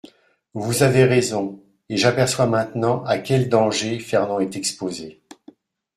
Vous 0.55 0.81
avez 0.81 1.03
raison, 1.03 1.61
et 1.87 1.95
j’aperçois 1.95 2.47
maintenant 2.47 3.03
à 3.03 3.19
quels 3.19 3.49
dangers 3.49 3.99
Fernand 3.99 4.39
est 4.39 4.55
exposé. 4.55 5.21